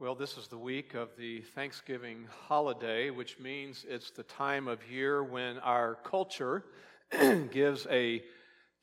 [0.00, 4.88] Well, this is the week of the Thanksgiving holiday, which means it's the time of
[4.88, 6.62] year when our culture
[7.50, 8.22] gives a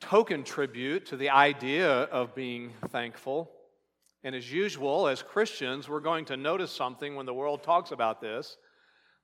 [0.01, 3.49] token tribute to the idea of being thankful.
[4.25, 8.19] And as usual, as Christians, we're going to notice something when the world talks about
[8.19, 8.57] this.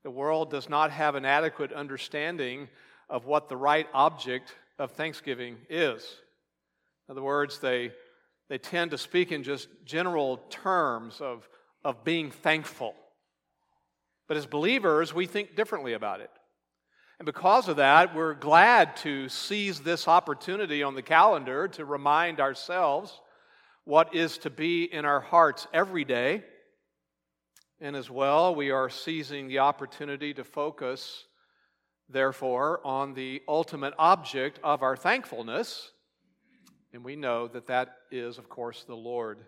[0.04, 2.70] The world does not have an adequate understanding
[3.10, 6.04] of what the right object of thanksgiving is.
[7.10, 7.92] In other words, they,
[8.48, 11.50] they tend to speak in just general terms of
[11.84, 12.96] of being thankful.
[14.28, 16.32] But as believers, we think differently about it.
[17.20, 22.40] And because of that, we're glad to seize this opportunity on the calendar to remind
[22.40, 23.20] ourselves
[23.84, 26.44] what is to be in our hearts every day.
[27.80, 31.26] And as well, we are seizing the opportunity to focus,
[32.10, 35.92] therefore, on the ultimate object of our thankfulness.
[36.94, 39.40] And we know that that is, of course, the Lord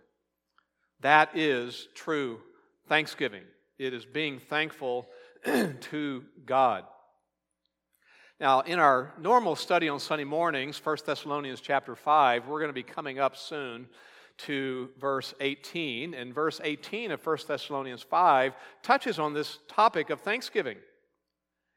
[1.03, 2.39] that is true
[2.87, 3.43] thanksgiving.
[3.77, 5.07] It is being thankful
[5.45, 6.85] to God.
[8.39, 12.73] Now, in our normal study on Sunday mornings, 1 Thessalonians chapter 5, we're going to
[12.73, 13.87] be coming up soon
[14.39, 16.13] to verse 18.
[16.13, 20.77] And verse 18 of 1 Thessalonians 5 touches on this topic of thanksgiving.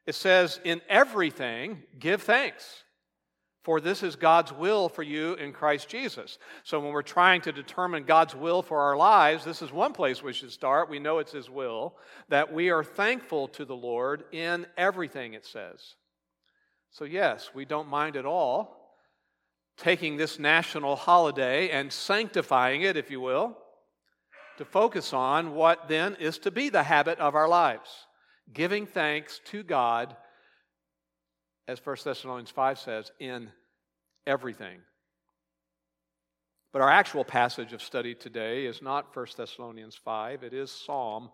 [0.05, 2.83] It says, In everything, give thanks
[3.67, 6.37] for this is God's will for you in Christ Jesus.
[6.63, 10.23] So, when we're trying to determine God's will for our lives, this is one place
[10.23, 10.89] we should start.
[10.89, 11.97] We know it's His will,
[12.29, 15.95] that we are thankful to the Lord in everything, it says.
[16.91, 18.95] So, yes, we don't mind at all
[19.75, 23.57] taking this national holiday and sanctifying it, if you will,
[24.59, 27.89] to focus on what then is to be the habit of our lives
[28.53, 30.15] giving thanks to God
[31.67, 33.49] as 1 Thessalonians 5 says, in
[34.25, 34.79] everything.
[36.71, 41.29] But our actual passage of study today is not 1 Thessalonians 5, it is Psalm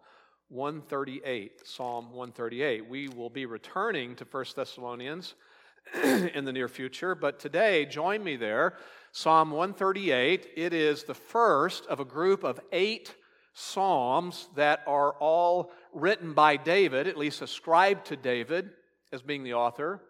[0.49, 1.65] 138.
[1.65, 2.87] Psalm 138.
[2.87, 5.33] We will be returning to 1 Thessalonians
[6.03, 8.77] in the near future, but today, join me there.
[9.11, 13.15] Psalm 138, it is the first of a group of eight
[13.53, 18.69] psalms that are all written by David, at least ascribed to David
[19.11, 20.01] as being the author.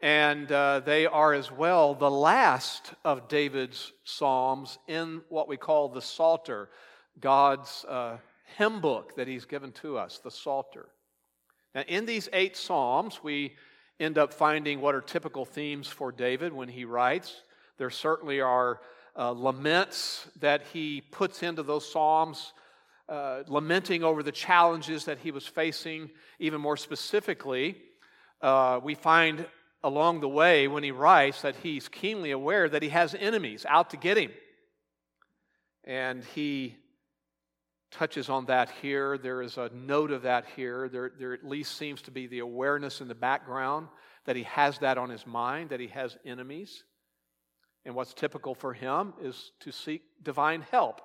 [0.00, 5.88] And uh, they are as well the last of David's Psalms in what we call
[5.88, 6.68] the Psalter,
[7.18, 8.18] God's uh,
[8.58, 10.86] hymn book that he's given to us, the Psalter.
[11.74, 13.54] Now, in these eight Psalms, we
[13.98, 17.42] end up finding what are typical themes for David when he writes.
[17.78, 18.80] There certainly are
[19.18, 22.52] uh, laments that he puts into those Psalms.
[23.08, 26.10] Uh, lamenting over the challenges that he was facing.
[26.40, 27.76] Even more specifically,
[28.42, 29.46] uh, we find
[29.86, 33.90] along the way when he writes that he's keenly aware that he has enemies out
[33.90, 34.32] to get him.
[35.84, 36.76] And he
[37.92, 39.16] touches on that here.
[39.16, 40.88] There is a note of that here.
[40.88, 43.86] There, there at least seems to be the awareness in the background
[44.24, 46.82] that he has that on his mind, that he has enemies.
[47.84, 51.00] And what's typical for him is to seek divine help.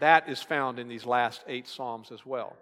[0.00, 2.54] That is found in these last eight Psalms as well.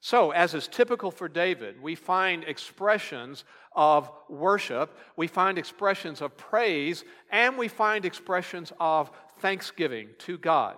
[0.00, 6.36] So, as is typical for David, we find expressions of worship, we find expressions of
[6.38, 10.76] praise, and we find expressions of thanksgiving to God.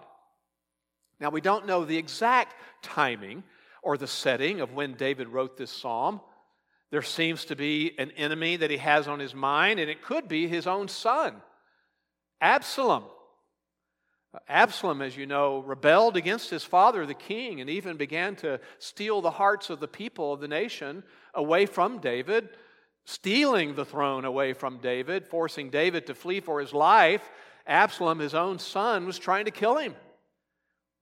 [1.21, 3.44] Now, we don't know the exact timing
[3.81, 6.21] or the setting of when David wrote this psalm.
[6.91, 10.27] There seems to be an enemy that he has on his mind, and it could
[10.27, 11.37] be his own son,
[12.41, 13.04] Absalom.
[14.48, 19.20] Absalom, as you know, rebelled against his father, the king, and even began to steal
[19.20, 21.03] the hearts of the people of the nation
[21.34, 22.48] away from David,
[23.04, 27.28] stealing the throne away from David, forcing David to flee for his life.
[27.66, 29.94] Absalom, his own son, was trying to kill him.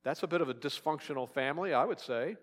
[0.03, 2.37] That's a bit of a dysfunctional family, I would say.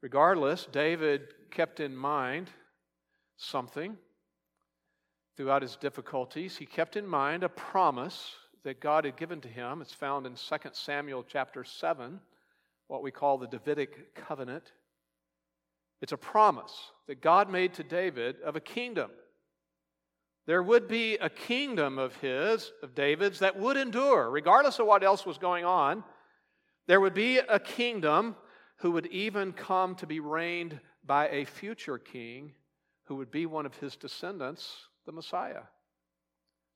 [0.00, 2.48] Regardless, David kept in mind
[3.36, 3.98] something
[5.36, 6.56] throughout his difficulties.
[6.56, 9.80] He kept in mind a promise that God had given to him.
[9.80, 12.18] It's found in 2 Samuel chapter 7,
[12.88, 14.72] what we call the Davidic covenant.
[16.00, 19.10] It's a promise that God made to David of a kingdom.
[20.46, 25.02] There would be a kingdom of his, of David's, that would endure, regardless of what
[25.02, 26.04] else was going on.
[26.86, 28.36] There would be a kingdom
[28.78, 32.52] who would even come to be reigned by a future king
[33.04, 35.62] who would be one of his descendants, the Messiah.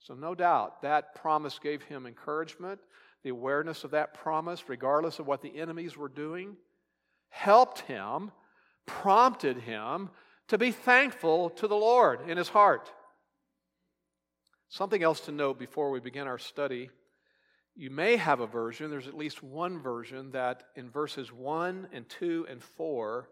[0.00, 2.80] So, no doubt, that promise gave him encouragement.
[3.24, 6.56] The awareness of that promise, regardless of what the enemies were doing,
[7.30, 8.30] helped him,
[8.86, 10.10] prompted him
[10.48, 12.92] to be thankful to the Lord in his heart.
[14.68, 16.90] Something else to note before we begin our study
[17.78, 22.08] you may have a version, there's at least one version that in verses 1 and
[22.08, 23.28] 2 and 4,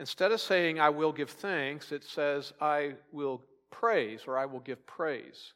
[0.00, 4.58] instead of saying, I will give thanks, it says, I will praise or I will
[4.58, 5.52] give praise.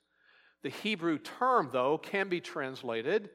[0.63, 3.31] The Hebrew term, though, can be translated,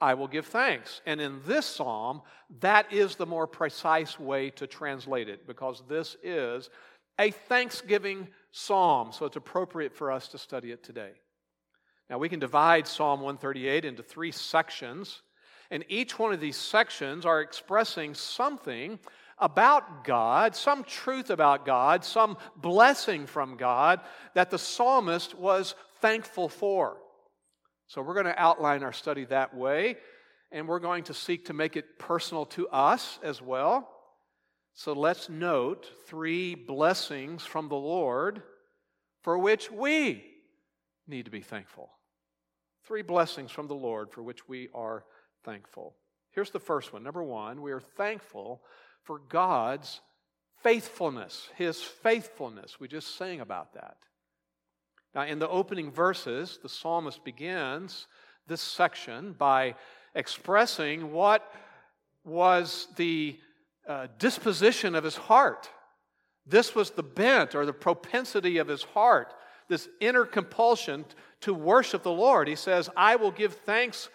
[0.00, 1.02] I will give thanks.
[1.04, 2.22] And in this psalm,
[2.60, 6.70] that is the more precise way to translate it because this is
[7.18, 9.12] a thanksgiving psalm.
[9.12, 11.12] So it's appropriate for us to study it today.
[12.08, 15.22] Now, we can divide Psalm 138 into three sections,
[15.70, 18.98] and each one of these sections are expressing something
[19.38, 24.00] about God, some truth about God, some blessing from God
[24.34, 26.96] that the psalmist was thankful for.
[27.86, 29.96] So, we're going to outline our study that way,
[30.52, 33.88] and we're going to seek to make it personal to us as well.
[34.74, 38.42] So, let's note three blessings from the Lord
[39.22, 40.24] for which we
[41.06, 41.90] need to be thankful.
[42.86, 45.04] Three blessings from the Lord for which we are
[45.44, 45.94] thankful.
[46.32, 47.02] Here's the first one.
[47.02, 48.62] Number one, we are thankful
[49.02, 50.00] for God's
[50.62, 52.78] faithfulness, His faithfulness.
[52.78, 53.96] We just sang about that.
[55.14, 58.06] Now, in the opening verses, the psalmist begins
[58.46, 59.74] this section by
[60.14, 61.52] expressing what
[62.24, 63.38] was the
[63.88, 65.68] uh, disposition of his heart.
[66.46, 69.34] This was the bent or the propensity of his heart,
[69.68, 71.04] this inner compulsion
[71.40, 72.48] to worship the Lord.
[72.48, 74.08] He says, I will give thanks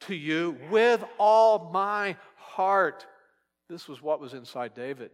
[0.00, 3.06] to you with all my heart.
[3.68, 5.12] This was what was inside David.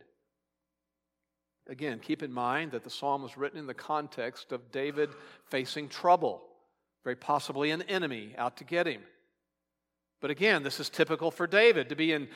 [1.69, 5.11] Again, keep in mind that the psalm was written in the context of David
[5.50, 6.43] facing trouble,
[7.05, 9.03] very possibly an enemy out to get him.
[10.20, 12.29] But again, this is typical for David to be in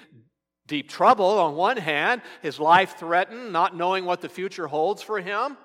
[0.67, 5.21] deep trouble on one hand, his life threatened, not knowing what the future holds for
[5.21, 5.57] him.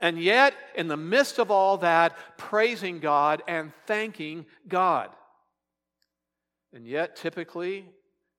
[0.00, 5.10] And yet, in the midst of all that, praising God and thanking God.
[6.72, 7.86] And yet, typically,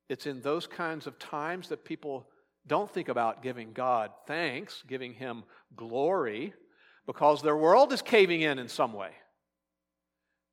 [0.10, 2.28] it's in those kinds of times that people
[2.68, 5.44] don't think about giving God thanks, giving Him
[5.76, 6.54] glory,
[7.06, 9.12] because their world is caving in in some way.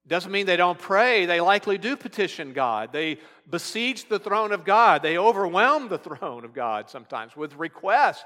[0.07, 1.25] Doesn't mean they don't pray.
[1.25, 2.93] They likely do petition God.
[2.93, 3.19] They
[3.49, 5.03] besiege the throne of God.
[5.03, 8.25] They overwhelm the throne of God sometimes with request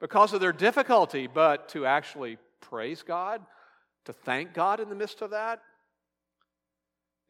[0.00, 3.40] because of their difficulty, but to actually praise God,
[4.04, 5.62] to thank God in the midst of that.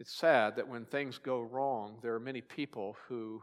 [0.01, 3.43] It's sad that when things go wrong, there are many people who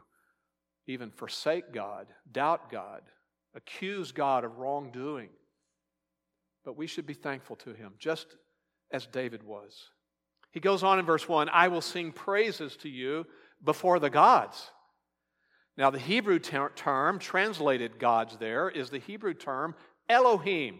[0.90, 3.02] even forsake God, doubt God,
[3.54, 5.30] accuse God of wrongdoing.
[6.64, 8.26] But we should be thankful to Him, just
[8.92, 9.90] as David was.
[10.52, 13.26] He goes on in verse 1 I will sing praises to you
[13.62, 14.70] before the gods.
[15.76, 19.74] Now, the Hebrew ter- term translated gods there is the Hebrew term
[20.08, 20.78] Elohim.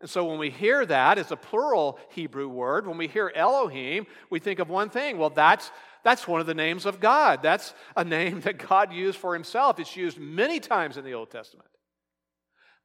[0.00, 2.86] And so when we hear that, it's a plural Hebrew word.
[2.86, 5.18] When we hear Elohim, we think of one thing.
[5.18, 5.70] Well, that's,
[6.04, 7.42] that's one of the names of God.
[7.42, 9.78] That's a name that God used for himself.
[9.78, 11.68] It's used many times in the Old Testament.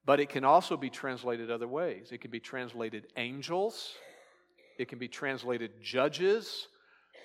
[0.06, 2.10] But it can also be translated other ways.
[2.12, 3.94] It can be translated angels,
[4.78, 6.68] it can be translated judges,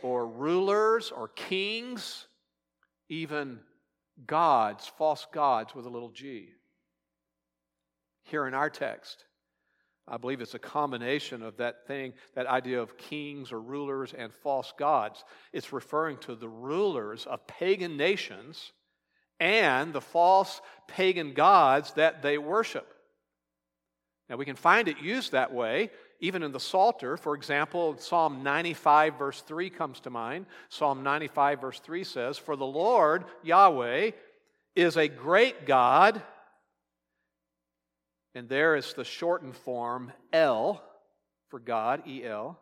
[0.03, 2.27] or rulers, or kings,
[3.09, 3.61] even
[4.27, 6.51] gods, false gods with a little g.
[8.25, 9.25] Here in our text,
[10.11, 14.33] I believe it's a combination of that thing, that idea of kings or rulers and
[14.33, 15.25] false gods.
[15.53, 18.73] It's referring to the rulers of pagan nations
[19.39, 22.93] and the false pagan gods that they worship.
[24.29, 28.43] Now, we can find it used that way even in the Psalter, for example, Psalm
[28.43, 30.47] 95, verse 3 comes to mind.
[30.69, 34.11] Psalm 95, verse 3 says, For the Lord, Yahweh,
[34.75, 36.21] is a great God.
[38.39, 40.81] And there is the shortened form El
[41.49, 42.57] for God, E L.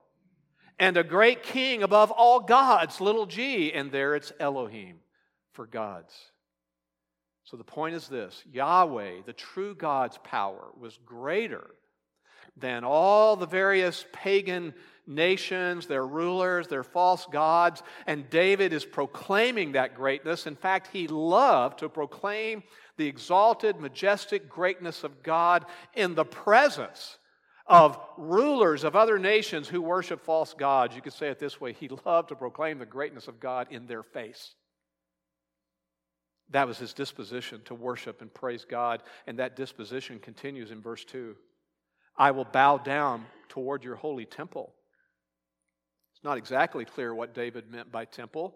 [0.78, 3.74] And a great king above all gods, little g.
[3.74, 5.00] And there it's Elohim
[5.52, 6.14] for gods.
[7.44, 11.66] So the point is this Yahweh, the true God's power, was greater
[12.56, 14.74] than all the various pagan
[15.06, 17.82] nations, their rulers, their false gods.
[18.06, 20.46] And David is proclaiming that greatness.
[20.46, 22.62] In fact, he loved to proclaim
[22.96, 27.18] the exalted, majestic greatness of God in the presence
[27.66, 30.94] of rulers of other nations who worship false gods.
[30.94, 33.86] You could say it this way he loved to proclaim the greatness of God in
[33.86, 34.54] their face.
[36.50, 41.04] That was his disposition to worship and praise God, and that disposition continues in verse
[41.04, 41.34] 2.
[42.18, 44.72] I will bow down toward your holy temple.
[46.14, 48.54] It's not exactly clear what David meant by temple.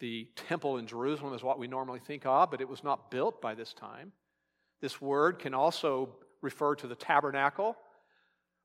[0.00, 3.40] The temple in Jerusalem is what we normally think of, but it was not built
[3.40, 4.12] by this time.
[4.82, 7.76] This word can also refer to the tabernacle,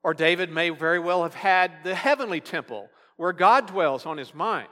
[0.02, 4.34] or David may very well have had the heavenly temple where God dwells on his
[4.34, 4.68] mind.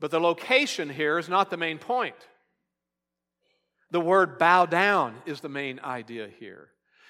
[0.00, 2.14] But the location here is not the main point.
[3.90, 6.68] The word bow down is the main idea here.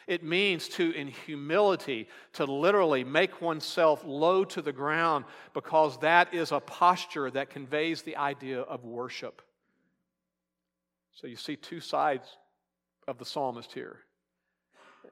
[0.09, 6.33] It means to, in humility, to literally make oneself low to the ground because that
[6.33, 9.43] is a posture that conveys the idea of worship.
[11.13, 12.27] So you see two sides
[13.07, 13.99] of the psalmist here.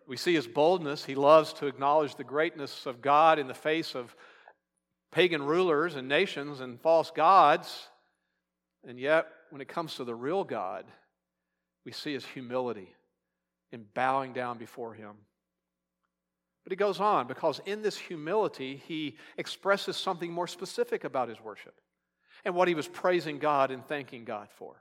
[0.07, 1.05] We see his boldness.
[1.05, 4.17] He loves to acknowledge the greatness of God in the face of
[5.13, 7.89] pagan rulers and nations and false gods.
[8.89, 10.87] And yet, when it comes to the real God,
[11.85, 12.96] we see his humility
[13.73, 15.13] in bowing down before him.
[16.65, 21.41] But he goes on because in this humility, he expresses something more specific about his
[21.41, 21.75] worship
[22.45, 24.75] and what he was praising God and thanking God for.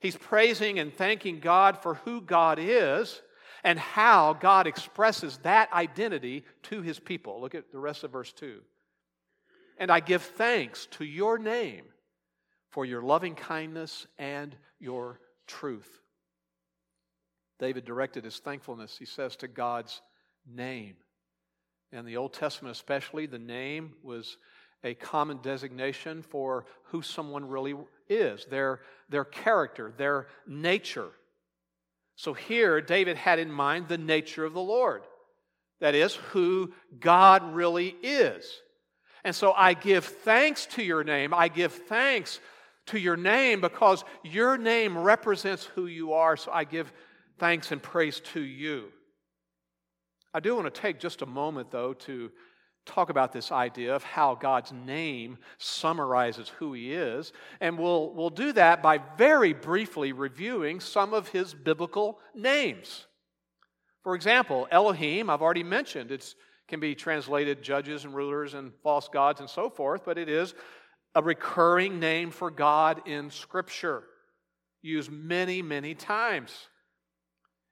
[0.00, 3.22] He's praising and thanking God for who God is
[3.64, 7.40] and how God expresses that identity to his people.
[7.40, 8.60] Look at the rest of verse 2.
[9.78, 11.84] And I give thanks to your name
[12.70, 16.00] for your loving kindness and your truth.
[17.58, 20.00] David directed his thankfulness, he says, to God's
[20.46, 20.94] name.
[21.92, 24.36] In the Old Testament, especially, the name was
[24.84, 27.74] a common designation for who someone really
[28.08, 31.08] is, their, their character, their nature.
[32.16, 35.02] So here, David had in mind the nature of the Lord.
[35.80, 38.44] That is, who God really is.
[39.24, 41.34] And so I give thanks to your name.
[41.34, 42.40] I give thanks
[42.86, 46.36] to your name because your name represents who you are.
[46.36, 46.92] So I give
[47.38, 48.88] thanks and praise to you.
[50.34, 52.30] I do want to take just a moment, though, to
[52.84, 57.32] talk about this idea of how God's name summarizes who He is.
[57.60, 63.06] And we'll, we'll do that by very briefly reviewing some of His biblical names.
[64.02, 66.34] For example, Elohim, I've already mentioned, it
[66.66, 70.54] can be translated judges and rulers and false gods and so forth, but it is
[71.14, 74.04] a recurring name for God in Scripture,
[74.82, 76.68] used many, many times.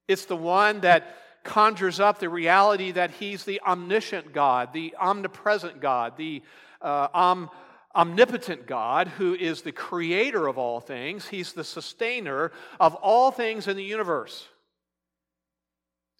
[0.09, 5.81] It's the one that conjures up the reality that He's the omniscient God, the omnipresent
[5.81, 6.43] God, the
[6.83, 7.51] uh, om-
[7.95, 11.27] omnipotent God who is the creator of all things.
[11.27, 14.47] He's the sustainer of all things in the universe.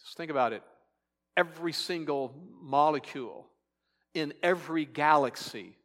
[0.03, 0.63] Just think about it.
[1.37, 3.47] Every single molecule
[4.15, 5.77] in every galaxy,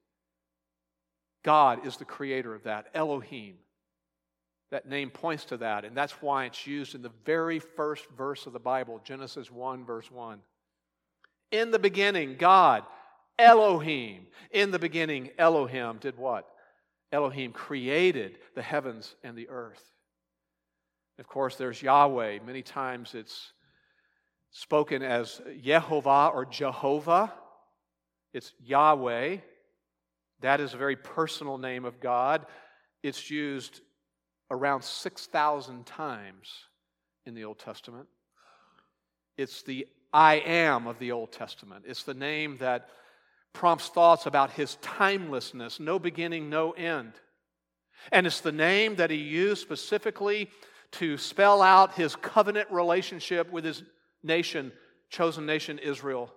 [1.43, 3.55] God is the creator of that, Elohim.
[4.71, 8.45] That name points to that, and that's why it's used in the very first verse
[8.45, 10.39] of the Bible, Genesis 1, verse 1.
[11.51, 12.83] In the beginning, God,
[13.37, 14.27] Elohim.
[14.51, 16.47] In the beginning, Elohim did what?
[17.11, 19.83] Elohim created the heavens and the earth.
[21.19, 22.39] Of course, there's Yahweh.
[22.45, 23.51] Many times it's
[24.51, 27.33] spoken as Yehovah or Jehovah.
[28.33, 29.37] It's Yahweh.
[30.39, 32.45] That is a very personal name of God.
[33.03, 33.81] It's used
[34.51, 36.65] around 6,000 times
[37.25, 38.07] in the Old Testament.
[39.37, 41.85] It's the I am of the Old Testament.
[41.87, 42.89] It's the name that
[43.53, 47.13] prompts thoughts about his timelessness, no beginning, no end.
[48.11, 50.49] And it's the name that he used specifically
[50.93, 53.83] to spell out his covenant relationship with his
[54.21, 54.73] nation,
[55.09, 56.33] chosen nation Israel.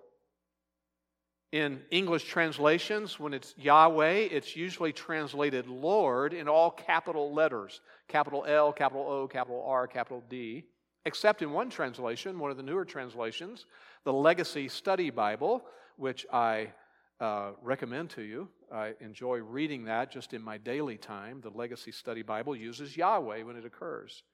[1.54, 8.44] In English translations, when it's Yahweh, it's usually translated Lord in all capital letters capital
[8.44, 10.64] L, capital O, capital R, capital D,
[11.04, 13.66] except in one translation, one of the newer translations,
[14.02, 15.64] the Legacy Study Bible,
[15.96, 16.72] which I
[17.20, 18.48] uh, recommend to you.
[18.74, 21.40] I enjoy reading that just in my daily time.
[21.40, 24.24] The Legacy Study Bible uses Yahweh when it occurs.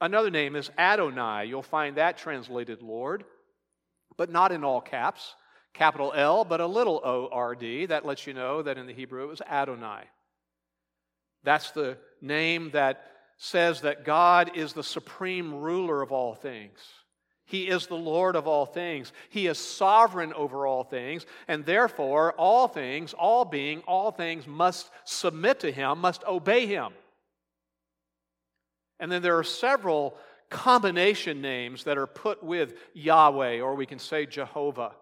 [0.00, 1.44] Another name is Adonai.
[1.44, 3.24] You'll find that translated Lord,
[4.16, 5.34] but not in all caps.
[5.74, 7.86] Capital L, but a little O R D.
[7.86, 10.04] That lets you know that in the Hebrew it was Adonai.
[11.42, 13.04] That's the name that
[13.36, 16.78] says that God is the supreme ruler of all things.
[17.46, 19.12] He is the Lord of all things.
[19.28, 24.90] He is sovereign over all things, and therefore, all things, all being, all things must
[25.04, 26.92] submit to Him, must obey Him.
[28.98, 30.16] And then there are several
[30.48, 34.92] combination names that are put with Yahweh, or we can say Jehovah.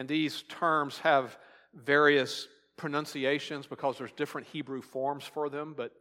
[0.00, 1.36] And these terms have
[1.74, 5.92] various pronunciations because there's different Hebrew forms for them, but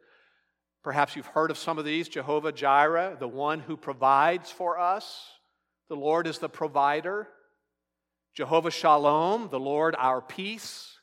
[0.86, 5.28] perhaps you've heard of some of these Jehovah Jireh, the one who provides for us.
[5.90, 7.28] The Lord is the provider.
[8.34, 10.98] Jehovah Shalom, the Lord our peace.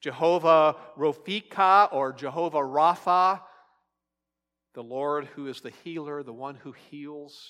[0.00, 3.40] Jehovah Rophika or Jehovah Rapha,
[4.74, 7.40] the Lord who is the healer, the one who heals.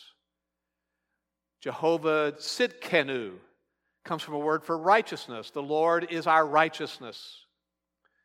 [1.63, 3.33] Jehovah Sidkenu,
[4.05, 5.51] comes from a word for righteousness.
[5.51, 7.45] The Lord is our righteousness.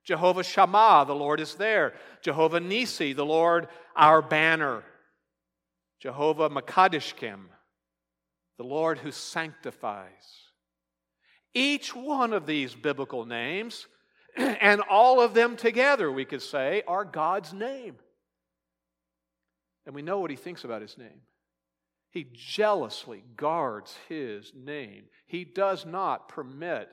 [0.06, 1.94] Jehovah Shammah, the Lord is there.
[2.22, 4.84] Jehovah Nisi, the Lord our banner.
[6.00, 7.46] Jehovah Makadishkim,
[8.58, 10.10] the Lord who sanctifies.
[11.54, 13.88] Each one of these biblical names,
[14.36, 17.96] and all of them together, we could say, are God's name.
[19.86, 21.22] And we know what he thinks about his name.
[22.14, 25.06] He jealously guards his name.
[25.26, 26.88] He does not permit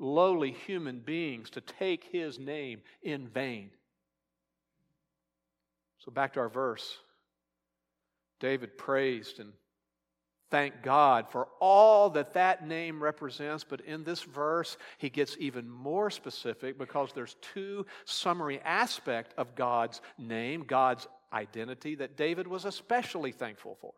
[0.00, 3.70] lowly human beings to take his name in vain.
[5.98, 6.98] So, back to our verse.
[8.40, 9.52] David praised and
[10.50, 13.62] thanked God for all that that name represents.
[13.62, 19.54] But in this verse, he gets even more specific because there's two summary aspects of
[19.54, 23.94] God's name, God's identity, that David was especially thankful for.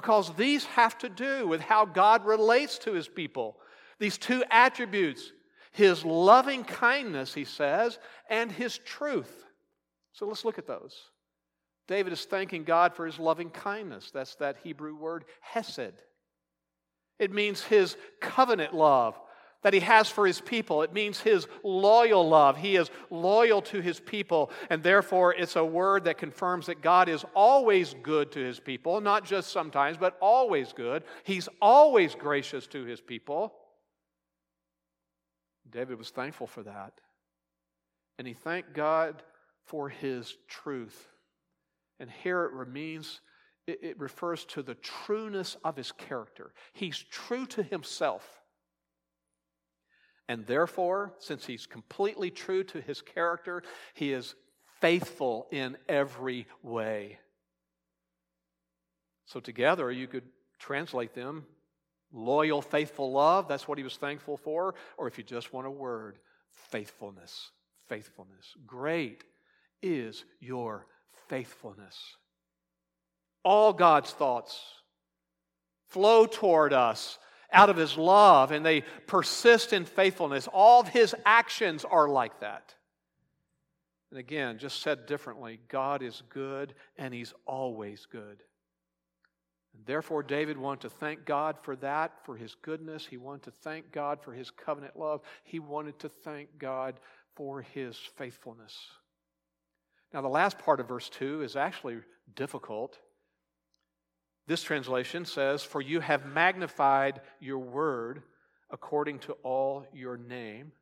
[0.00, 3.56] Because these have to do with how God relates to his people.
[3.98, 5.32] These two attributes
[5.72, 7.98] his loving kindness, he says,
[8.30, 9.44] and his truth.
[10.12, 10.96] So let's look at those.
[11.88, 14.12] David is thanking God for his loving kindness.
[14.12, 15.94] That's that Hebrew word hesed.
[17.18, 19.18] It means his covenant love
[19.62, 20.82] that he has for his people.
[20.82, 22.56] It means his loyal love.
[22.56, 27.08] He is loyal to his people, and therefore it's a word that confirms that God
[27.08, 31.02] is always good to his people, not just sometimes, but always good.
[31.24, 33.52] He's always gracious to his people.
[35.70, 36.92] David was thankful for that.
[38.18, 39.22] And he thanked God
[39.66, 41.08] for his truth.
[42.00, 43.20] And here it means
[43.66, 46.52] it refers to the trueness of his character.
[46.72, 48.37] He's true to himself.
[50.28, 53.62] And therefore, since he's completely true to his character,
[53.94, 54.34] he is
[54.80, 57.18] faithful in every way.
[59.26, 60.24] So, together, you could
[60.58, 61.46] translate them
[62.12, 63.48] loyal, faithful love.
[63.48, 64.74] That's what he was thankful for.
[64.96, 66.18] Or if you just want a word,
[66.70, 67.50] faithfulness.
[67.88, 68.54] Faithfulness.
[68.66, 69.24] Great
[69.82, 70.86] is your
[71.28, 72.16] faithfulness.
[73.44, 74.60] All God's thoughts
[75.88, 77.18] flow toward us
[77.52, 80.48] out of his love and they persist in faithfulness.
[80.52, 82.74] All of his actions are like that.
[84.10, 88.42] And again, just said differently, God is good and he's always good.
[89.74, 93.06] And therefore, David wanted to thank God for that, for his goodness.
[93.06, 95.20] He wanted to thank God for his covenant love.
[95.44, 97.00] He wanted to thank God
[97.34, 98.76] for his faithfulness.
[100.12, 101.98] Now, the last part of verse 2 is actually
[102.34, 102.98] difficult.
[104.48, 108.22] This translation says, For you have magnified your word
[108.70, 110.72] according to all your name.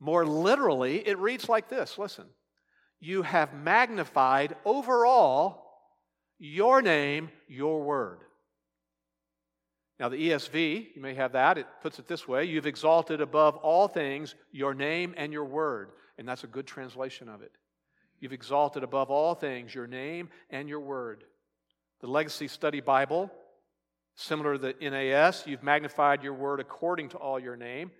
[0.00, 2.26] More literally, it reads like this listen,
[3.00, 5.62] you have magnified overall
[6.40, 8.18] your name, your word.
[10.00, 13.56] Now, the ESV, you may have that, it puts it this way You've exalted above
[13.58, 15.92] all things your name and your word.
[16.18, 17.52] And that's a good translation of it.
[18.18, 21.22] You've exalted above all things your name and your word.
[22.04, 23.32] The Legacy Study Bible,
[24.14, 27.92] similar to the NAS, you've magnified your word according to all your name.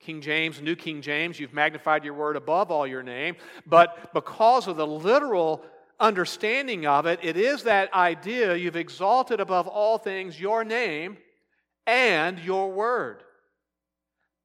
[0.00, 3.36] King James, New King James, you've magnified your word above all your name.
[3.66, 5.62] But because of the literal
[6.00, 11.18] understanding of it, it is that idea you've exalted above all things your name
[11.86, 13.22] and your word.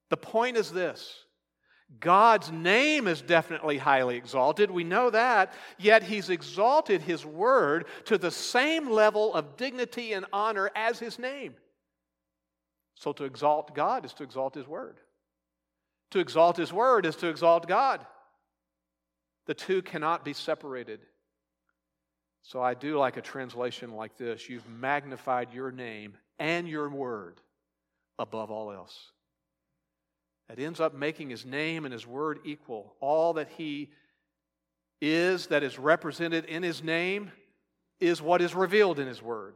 [0.09, 1.22] The point is this
[1.99, 4.71] God's name is definitely highly exalted.
[4.71, 5.53] We know that.
[5.77, 11.19] Yet he's exalted his word to the same level of dignity and honor as his
[11.19, 11.55] name.
[12.95, 14.97] So to exalt God is to exalt his word.
[16.11, 18.05] To exalt his word is to exalt God.
[19.45, 21.01] The two cannot be separated.
[22.43, 27.39] So I do like a translation like this You've magnified your name and your word
[28.19, 29.12] above all else.
[30.53, 32.93] It ends up making his name and his word equal.
[32.99, 33.89] All that he
[35.01, 37.31] is, that is represented in his name,
[37.99, 39.55] is what is revealed in his word.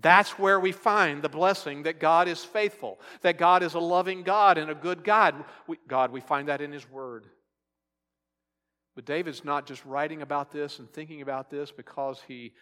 [0.00, 4.22] That's where we find the blessing that God is faithful, that God is a loving
[4.22, 5.44] God and a good God.
[5.68, 7.26] We, God, we find that in his word.
[8.96, 12.52] But David's not just writing about this and thinking about this because he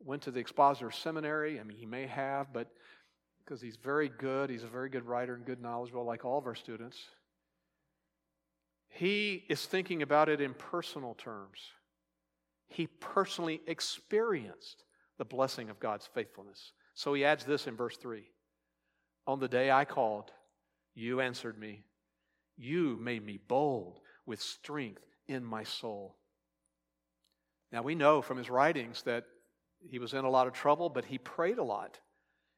[0.00, 1.60] went to the expositor seminary.
[1.60, 2.68] I mean, he may have, but
[3.50, 4.48] because he's very good.
[4.48, 6.96] He's a very good writer and good knowledgeable, like all of our students.
[8.88, 11.58] He is thinking about it in personal terms.
[12.68, 14.84] He personally experienced
[15.18, 16.70] the blessing of God's faithfulness.
[16.94, 18.22] So he adds this in verse 3
[19.26, 20.30] On the day I called,
[20.94, 21.82] you answered me.
[22.56, 26.14] You made me bold with strength in my soul.
[27.72, 29.24] Now we know from his writings that
[29.90, 31.98] he was in a lot of trouble, but he prayed a lot.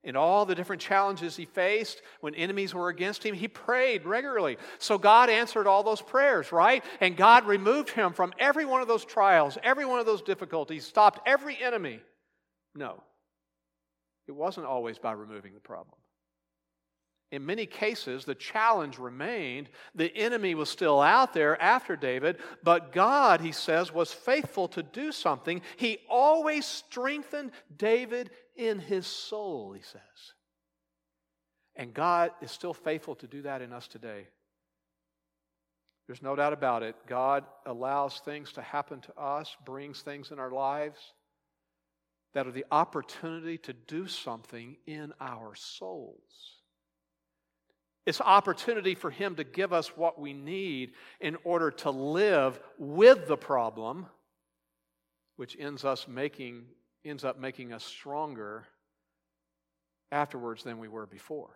[0.05, 4.59] In all the different challenges he faced when enemies were against him, he prayed regularly.
[4.79, 6.85] So God answered all those prayers, right?
[7.01, 10.85] And God removed him from every one of those trials, every one of those difficulties,
[10.85, 12.01] stopped every enemy.
[12.75, 13.01] No,
[14.27, 15.97] it wasn't always by removing the problem.
[17.31, 19.71] In many cases, the challenge remained.
[19.95, 24.83] The enemy was still out there after David, but God, he says, was faithful to
[24.83, 25.63] do something.
[25.77, 30.01] He always strengthened David in his soul, he says.
[31.75, 34.27] And God is still faithful to do that in us today.
[36.07, 36.97] There's no doubt about it.
[37.07, 40.99] God allows things to happen to us, brings things in our lives
[42.35, 46.59] that are the opportunity to do something in our souls.
[48.05, 53.29] It's opportunity for Him to give us what we need in order to live with
[53.29, 54.07] the problem,
[55.37, 56.65] which ends, us making,
[57.05, 58.65] ends up making us stronger
[60.11, 61.51] afterwards than we were before.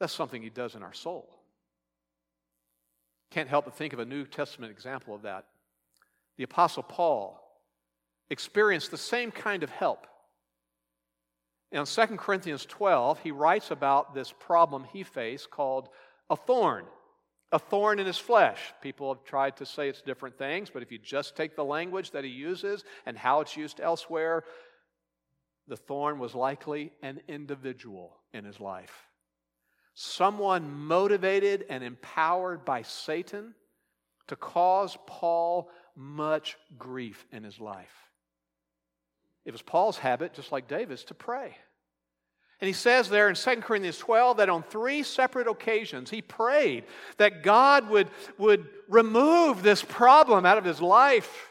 [0.00, 1.28] That's something He does in our soul.
[3.30, 5.46] Can't help but think of a New Testament example of that.
[6.36, 7.42] The Apostle Paul
[8.30, 10.06] experienced the same kind of help.
[11.72, 15.88] In 2 Corinthians 12, he writes about this problem he faced called
[16.30, 16.84] a thorn.
[17.52, 18.60] A thorn in his flesh.
[18.82, 22.10] People have tried to say it's different things, but if you just take the language
[22.10, 24.44] that he uses and how it's used elsewhere,
[25.68, 29.06] the thorn was likely an individual in his life.
[29.94, 33.54] Someone motivated and empowered by Satan
[34.26, 37.94] to cause Paul much grief in his life.
[39.44, 41.56] It was Paul's habit, just like David's, to pray.
[42.60, 46.84] And he says there in 2 Corinthians 12 that on three separate occasions he prayed
[47.18, 51.50] that God would, would remove this problem out of his life.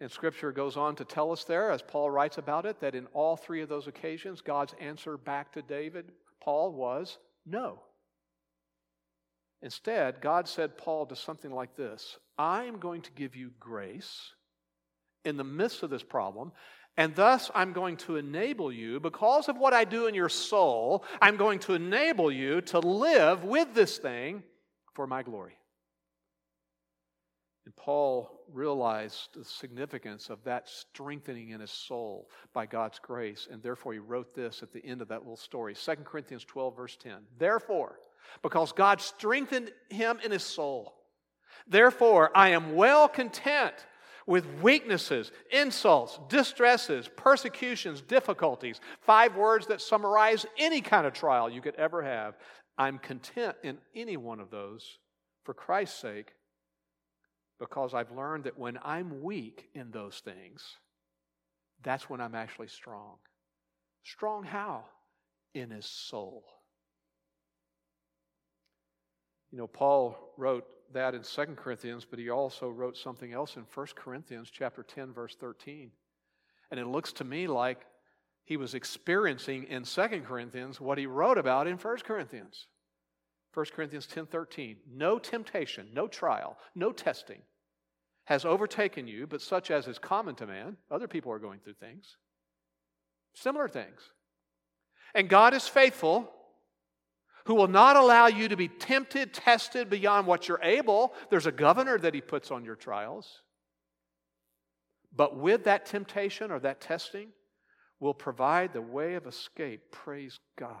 [0.00, 3.06] And scripture goes on to tell us there, as Paul writes about it, that in
[3.12, 7.80] all three of those occasions, God's answer back to David, Paul, was no.
[9.60, 14.32] Instead, God said Paul to something like this I'm going to give you grace
[15.24, 16.52] in the midst of this problem.
[16.98, 21.04] And thus, I'm going to enable you, because of what I do in your soul,
[21.22, 24.42] I'm going to enable you to live with this thing
[24.94, 25.56] for my glory.
[27.66, 33.62] And Paul realized the significance of that strengthening in his soul by God's grace, and
[33.62, 36.96] therefore he wrote this at the end of that little story 2 Corinthians 12, verse
[37.00, 37.18] 10.
[37.38, 38.00] Therefore,
[38.42, 40.94] because God strengthened him in his soul,
[41.68, 43.86] therefore I am well content
[44.28, 48.78] with weaknesses, insults, distresses, persecutions, difficulties.
[49.00, 52.36] Five words that summarize any kind of trial you could ever have.
[52.76, 54.98] I'm content in any one of those
[55.44, 56.34] for Christ's sake
[57.58, 60.62] because I've learned that when I'm weak in those things,
[61.82, 63.14] that's when I'm actually strong.
[64.04, 64.84] Strong how?
[65.54, 66.44] In his soul.
[69.50, 73.64] You know, Paul wrote that in 2 Corinthians, but he also wrote something else in
[73.72, 75.90] 1 Corinthians chapter 10 verse 13.
[76.70, 77.86] And it looks to me like
[78.44, 82.66] he was experiencing in 2 Corinthians what he wrote about in 1 Corinthians.
[83.54, 87.42] 1 Corinthians 10:13 No temptation, no trial, no testing
[88.24, 90.76] has overtaken you but such as is common to man.
[90.90, 92.16] Other people are going through things.
[93.34, 94.12] Similar things.
[95.14, 96.30] And God is faithful
[97.48, 101.14] who will not allow you to be tempted, tested beyond what you're able.
[101.30, 103.40] There's a governor that he puts on your trials.
[105.16, 107.28] But with that temptation or that testing,
[108.00, 109.80] will provide the way of escape.
[109.90, 110.76] Praise God.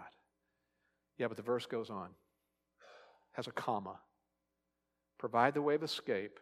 [1.16, 2.10] Yeah, but the verse goes on,
[3.32, 3.98] has a comma.
[5.18, 6.38] Provide the way of escape.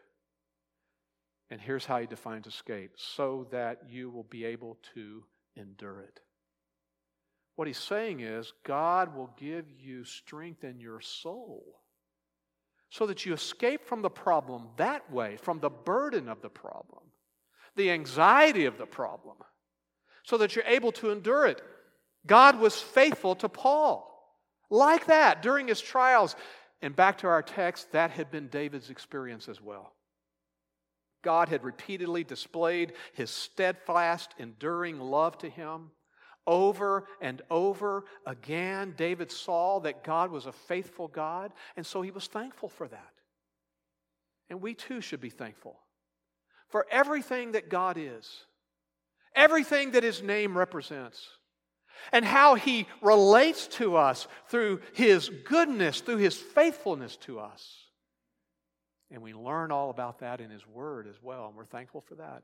[1.49, 5.23] And here's how he defines escape so that you will be able to
[5.55, 6.19] endure it.
[7.57, 11.81] What he's saying is, God will give you strength in your soul
[12.91, 17.01] so that you escape from the problem that way, from the burden of the problem,
[17.75, 19.37] the anxiety of the problem,
[20.21, 21.59] so that you're able to endure it.
[22.27, 24.07] God was faithful to Paul
[24.69, 26.35] like that during his trials.
[26.83, 29.93] And back to our text, that had been David's experience as well.
[31.23, 35.89] God had repeatedly displayed his steadfast, enduring love to him.
[36.47, 42.09] Over and over again, David saw that God was a faithful God, and so he
[42.09, 43.13] was thankful for that.
[44.49, 45.77] And we too should be thankful
[46.69, 48.45] for everything that God is,
[49.35, 51.27] everything that his name represents,
[52.13, 57.75] and how he relates to us through his goodness, through his faithfulness to us.
[59.11, 62.15] And we learn all about that in his word as well, and we're thankful for
[62.15, 62.43] that.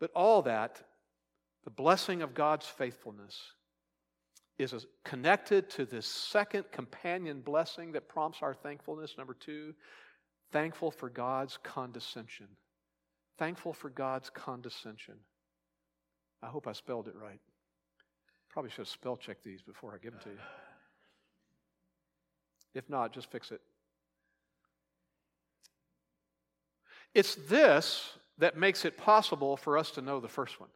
[0.00, 0.82] But all that
[1.64, 3.38] The blessing of God's faithfulness
[4.58, 9.14] is connected to this second companion blessing that prompts our thankfulness.
[9.16, 9.74] Number two,
[10.50, 12.48] thankful for God's condescension.
[13.38, 15.14] Thankful for God's condescension.
[16.42, 17.40] I hope I spelled it right.
[18.50, 20.38] Probably should have spell checked these before I give them to you.
[22.74, 23.60] If not, just fix it.
[27.14, 30.70] It's this that makes it possible for us to know the first one.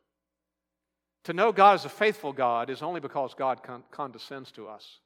[1.27, 5.01] To know God as a faithful God is only because God con- condescends to us.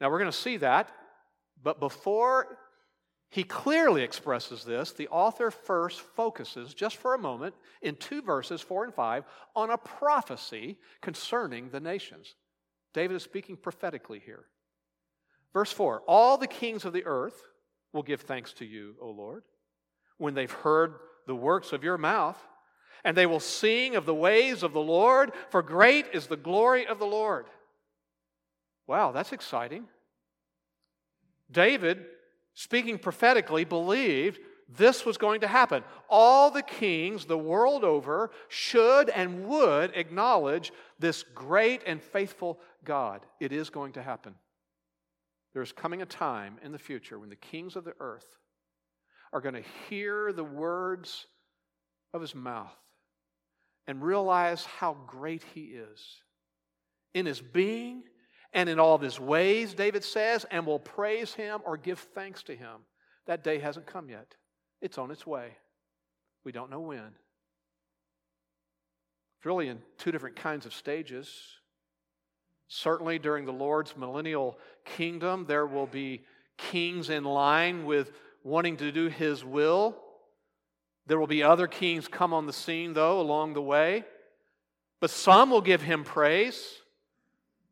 [0.00, 0.88] Now, we're going to see that,
[1.60, 2.58] but before
[3.28, 8.60] he clearly expresses this, the author first focuses, just for a moment, in two verses,
[8.60, 9.24] four and five,
[9.56, 12.36] on a prophecy concerning the nations.
[12.94, 14.44] David is speaking prophetically here.
[15.52, 17.42] Verse 4 All the kings of the earth
[17.92, 19.42] will give thanks to you, O Lord,
[20.18, 20.94] when they've heard
[21.26, 22.38] the works of your mouth,
[23.04, 26.86] and they will sing of the ways of the Lord, for great is the glory
[26.86, 27.46] of the Lord.
[28.86, 29.84] Wow, that's exciting.
[31.50, 32.04] David,
[32.54, 35.82] speaking prophetically, believed this was going to happen.
[36.10, 43.24] All the kings the world over should and would acknowledge this great and faithful God.
[43.40, 44.34] It is going to happen.
[45.54, 48.38] There's coming a time in the future when the kings of the earth
[49.32, 51.26] are going to hear the words
[52.12, 52.76] of his mouth
[53.88, 56.22] and realize how great he is
[57.14, 58.04] in his being
[58.52, 62.42] and in all of his ways, David says, and will praise him or give thanks
[62.44, 62.82] to him.
[63.26, 64.36] That day hasn't come yet,
[64.80, 65.56] it's on its way.
[66.44, 67.12] We don't know when.
[69.38, 71.30] It's really in two different kinds of stages.
[72.68, 76.24] Certainly, during the Lord's millennial kingdom, there will be
[76.58, 78.12] kings in line with
[78.44, 79.96] wanting to do his will.
[81.08, 84.04] There will be other kings come on the scene, though, along the way.
[85.00, 86.80] But some will give him praise.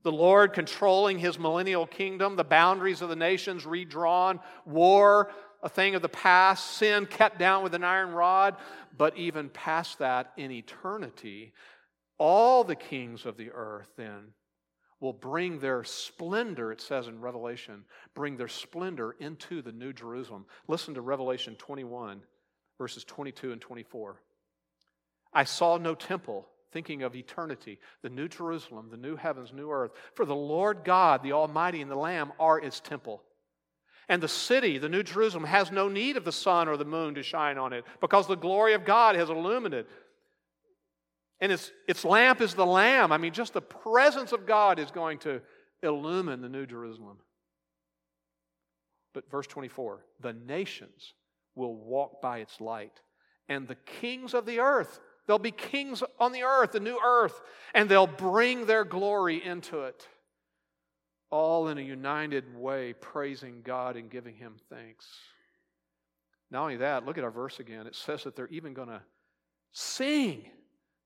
[0.02, 5.30] The Lord controlling his millennial kingdom, the boundaries of the nations redrawn, war
[5.62, 8.56] a thing of the past, sin kept down with an iron rod.
[8.96, 11.52] But even past that, in eternity,
[12.18, 14.28] all the kings of the earth then
[15.00, 20.46] will bring their splendor, it says in Revelation, bring their splendor into the New Jerusalem.
[20.68, 22.22] Listen to Revelation 21,
[22.78, 24.20] verses 22 and 24.
[25.32, 29.92] I saw no temple, thinking of eternity, the New Jerusalem, the new heavens, new earth.
[30.14, 33.22] For the Lord God, the Almighty, and the Lamb are its temple.
[34.08, 37.14] And the city, the New Jerusalem, has no need of the sun or the moon
[37.16, 39.90] to shine on it, because the glory of God has illuminated it
[41.40, 43.12] and its, its lamp is the Lamb.
[43.12, 45.42] I mean, just the presence of God is going to
[45.82, 47.18] illumine the New Jerusalem.
[49.12, 51.14] But verse 24 the nations
[51.56, 53.00] will walk by its light,
[53.48, 57.40] and the kings of the earth, there'll be kings on the earth, the new earth,
[57.74, 60.06] and they'll bring their glory into it.
[61.30, 65.06] All in a united way, praising God and giving Him thanks.
[66.50, 67.88] Not only that, look at our verse again.
[67.88, 69.02] It says that they're even going to
[69.72, 70.44] sing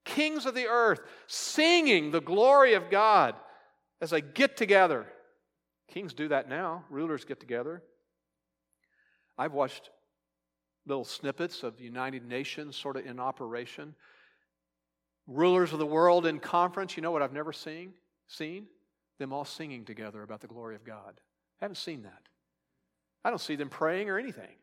[0.04, 3.34] kings of the earth, singing the glory of God
[4.00, 5.06] as they get together.
[5.88, 7.82] Kings do that now, rulers get together.
[9.38, 9.90] I've watched
[10.90, 13.94] little snippets of United Nations sort of in operation.
[15.26, 17.94] Rulers of the world in conference, you know what I've never seen?
[18.26, 18.66] Seen?
[19.18, 21.14] Them all singing together about the glory of God.
[21.60, 22.22] I haven't seen that.
[23.24, 24.56] I don't see them praying or anything.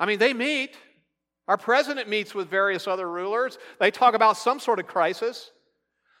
[0.00, 0.74] I mean, they meet,
[1.46, 3.58] our president meets with various other rulers.
[3.78, 5.50] They talk about some sort of crisis,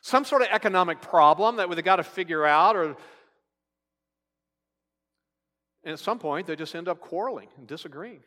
[0.00, 2.96] some sort of economic problem that they've got to figure out, or
[5.84, 8.22] and at some point they just end up quarreling and disagreeing.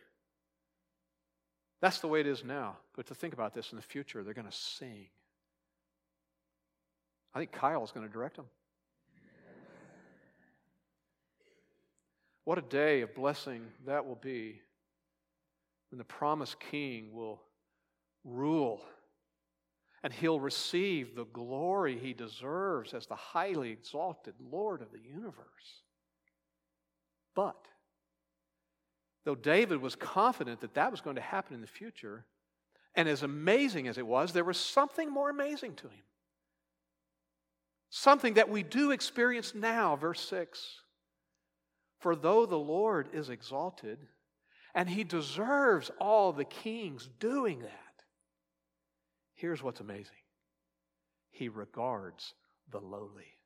[1.81, 2.77] That's the way it is now.
[2.95, 5.07] But to think about this in the future, they're going to sing.
[7.33, 8.45] I think Kyle's going to direct them.
[12.45, 14.61] What a day of blessing that will be
[15.91, 17.41] when the promised king will
[18.23, 18.81] rule
[20.01, 25.83] and he'll receive the glory he deserves as the highly exalted Lord of the universe.
[27.37, 27.67] But,
[29.23, 32.25] though David was confident that that was going to happen in the future,
[32.95, 36.03] and as amazing as it was, there was something more amazing to him.
[37.91, 40.81] Something that we do experience now, verse 6.
[41.99, 43.99] For though the Lord is exalted,
[44.73, 48.03] and he deserves all the kings doing that.
[49.35, 50.23] Here's what's amazing
[51.29, 52.33] he regards
[52.71, 53.36] the lowly.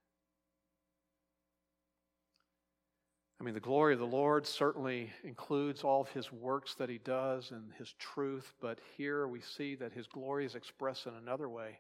[3.42, 7.00] I mean, the glory of the Lord certainly includes all of his works that he
[7.00, 11.50] does and his truth, but here we see that his glory is expressed in another
[11.50, 11.80] way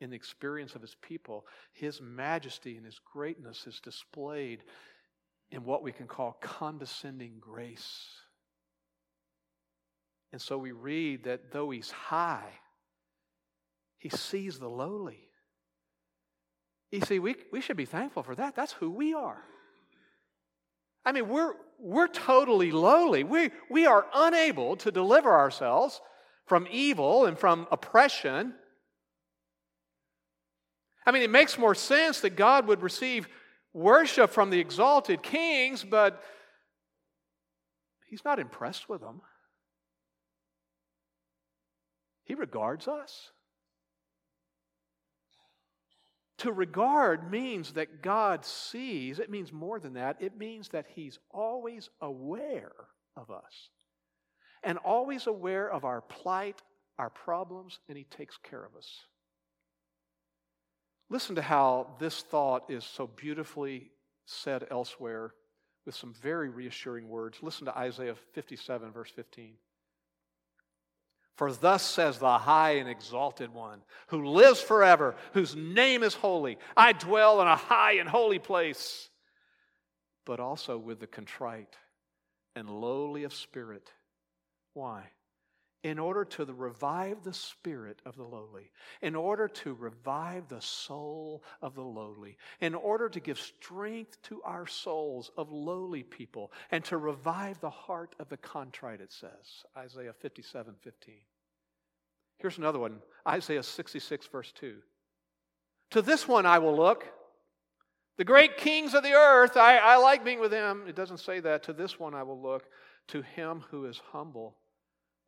[0.00, 1.48] in the experience of his people.
[1.72, 4.62] His majesty and his greatness is displayed
[5.50, 8.06] in what we can call condescending grace.
[10.30, 12.52] And so we read that though he's high,
[13.98, 15.28] he sees the lowly.
[16.92, 18.54] You see, we, we should be thankful for that.
[18.54, 19.42] That's who we are.
[21.04, 23.24] I mean, we're, we're totally lowly.
[23.24, 26.00] We, we are unable to deliver ourselves
[26.46, 28.54] from evil and from oppression.
[31.06, 33.28] I mean, it makes more sense that God would receive
[33.72, 36.22] worship from the exalted kings, but
[38.06, 39.20] He's not impressed with them.
[42.24, 43.30] He regards us.
[46.38, 50.16] To regard means that God sees, it means more than that.
[50.20, 52.72] It means that He's always aware
[53.16, 53.70] of us
[54.62, 56.60] and always aware of our plight,
[56.98, 58.88] our problems, and He takes care of us.
[61.10, 63.92] Listen to how this thought is so beautifully
[64.26, 65.34] said elsewhere
[65.86, 67.38] with some very reassuring words.
[67.42, 69.54] Listen to Isaiah 57, verse 15.
[71.36, 76.58] For thus says the high and exalted one, who lives forever, whose name is holy.
[76.76, 79.10] I dwell in a high and holy place,
[80.24, 81.76] but also with the contrite
[82.54, 83.90] and lowly of spirit.
[84.74, 85.04] Why?
[85.84, 91.44] In order to revive the spirit of the lowly, in order to revive the soul
[91.60, 96.82] of the lowly, in order to give strength to our souls of lowly people, and
[96.86, 99.66] to revive the heart of the contrite, it says.
[99.76, 101.14] Isaiah 57 15.
[102.38, 104.76] Here's another one Isaiah 66, verse 2.
[105.90, 107.06] To this one I will look.
[108.16, 110.84] The great kings of the earth, I, I like being with them.
[110.88, 111.64] It doesn't say that.
[111.64, 112.64] To this one I will look.
[113.08, 114.56] To him who is humble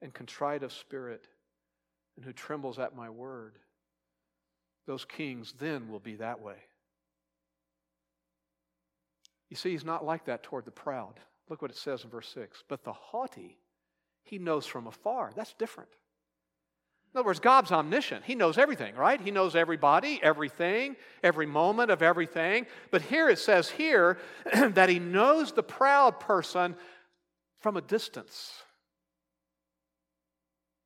[0.03, 1.27] and contrite of spirit
[2.17, 3.59] and who trembles at my word.
[4.87, 6.57] Those kings then will be that way.
[9.51, 11.21] You see, he's not like that toward the proud.
[11.49, 12.65] Look what it says in verse 6.
[12.69, 13.59] But the haughty,
[14.25, 15.33] he knows from afar.
[15.37, 15.91] That's different.
[17.15, 18.25] In other words, God's omniscient.
[18.25, 19.21] He knows everything, right?
[19.21, 22.67] He knows everybody, everything, every moment of everything.
[22.91, 24.19] But here it says here
[24.55, 26.77] that he knows the proud person
[27.61, 28.53] from a distance.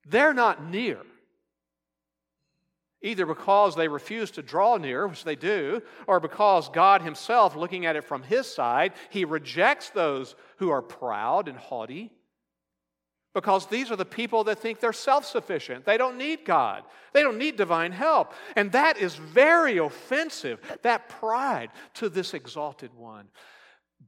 [0.06, 0.98] They're not near.
[3.02, 7.86] Either because they refuse to draw near, which they do, or because God Himself, looking
[7.86, 12.10] at it from His side, He rejects those who are proud and haughty.
[13.32, 15.86] Because these are the people that think they're self sufficient.
[15.86, 16.82] They don't need God.
[17.12, 18.34] They don't need divine help.
[18.56, 23.28] And that is very offensive, that pride to this exalted one.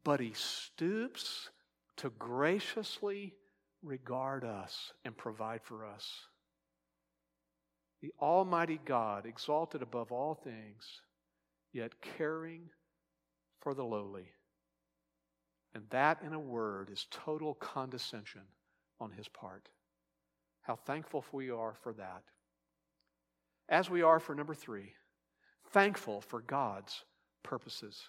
[0.05, 1.51] But he stoops
[1.99, 3.35] to graciously
[3.83, 6.09] regard us and provide for us.
[8.01, 11.01] The Almighty God, exalted above all things,
[11.73, 12.71] yet caring
[13.61, 14.33] for the lowly.
[15.75, 18.42] And that, in a word, is total condescension
[19.01, 19.68] on his part.
[20.62, 22.23] How thankful we are for that.
[23.68, 24.92] As we are for number three,
[25.71, 27.05] thankful for God's
[27.42, 28.01] purposes.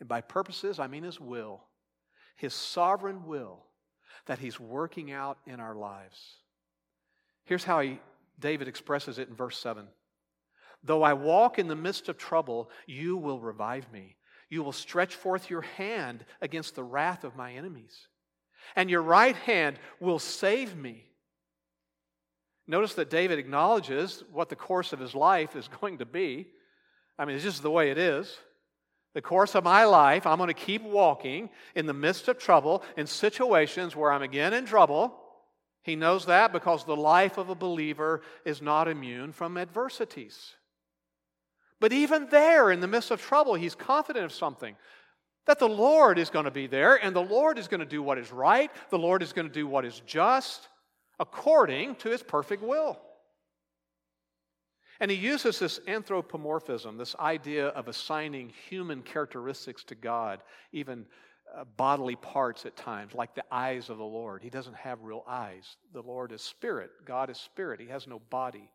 [0.00, 1.64] And by purposes, I mean his will,
[2.36, 3.64] his sovereign will
[4.26, 6.36] that he's working out in our lives.
[7.44, 8.00] Here's how he,
[8.38, 9.86] David expresses it in verse 7
[10.82, 14.16] Though I walk in the midst of trouble, you will revive me.
[14.50, 18.06] You will stretch forth your hand against the wrath of my enemies
[18.76, 21.04] and your right hand will save me.
[22.66, 26.48] Notice that David acknowledges what the course of his life is going to be.
[27.18, 28.36] I mean, it's just the way it is.
[29.14, 32.82] The course of my life, I'm going to keep walking in the midst of trouble,
[32.96, 35.16] in situations where I'm again in trouble.
[35.82, 40.54] He knows that because the life of a believer is not immune from adversities.
[41.78, 44.74] But even there, in the midst of trouble, he's confident of something
[45.46, 48.02] that the Lord is going to be there and the Lord is going to do
[48.02, 50.68] what is right, the Lord is going to do what is just
[51.20, 52.98] according to his perfect will.
[55.00, 60.42] And he uses this anthropomorphism, this idea of assigning human characteristics to God,
[60.72, 61.06] even
[61.56, 64.42] uh, bodily parts at times, like the eyes of the Lord.
[64.42, 65.76] He doesn't have real eyes.
[65.92, 66.90] The Lord is spirit.
[67.04, 67.80] God is spirit.
[67.80, 68.70] He has no body.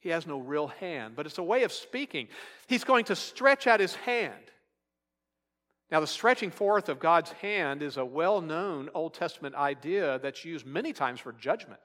[0.00, 2.28] He has no real hand, but it's a way of speaking.
[2.66, 4.34] He's going to stretch out his hand
[5.90, 10.44] now, the stretching forth of God's hand is a well known Old Testament idea that's
[10.44, 11.80] used many times for judgment.